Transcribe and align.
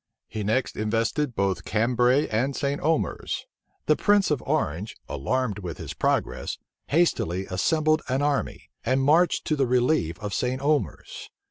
He 0.27 0.41
next 0.43 0.75
invested 0.77 1.35
both 1.35 1.63
Cambray 1.63 2.27
and 2.29 2.55
St. 2.55 2.81
Omers. 2.81 3.45
The 3.85 3.95
prince 3.95 4.31
of 4.31 4.41
Orange, 4.47 4.97
alarmed 5.07 5.59
with 5.59 5.77
his 5.77 5.93
progress, 5.93 6.57
hastily 6.87 7.45
assembled 7.45 8.01
an 8.07 8.23
army, 8.23 8.71
and 8.83 9.03
marched 9.03 9.45
to 9.45 9.55
the 9.55 9.67
relief 9.67 10.17
of 10.19 10.33
St. 10.33 10.59
Omers. 10.59 11.29